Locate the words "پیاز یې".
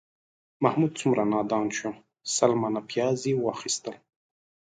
2.89-3.33